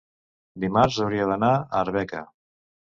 dimarts 0.63 0.97
hauria 1.05 1.29
d'anar 1.35 1.53
a 1.61 1.71
Arbeca. 1.85 2.27